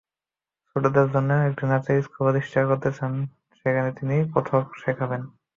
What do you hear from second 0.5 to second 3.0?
ছোটদের জন্য একটি নাচের স্কুল প্রতিষ্ঠা করতে